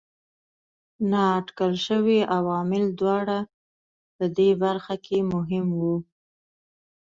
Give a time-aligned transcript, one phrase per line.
[1.11, 3.37] نااټکل شوي عوامل دواړه
[4.15, 5.95] په دې برخه کې مهم وو.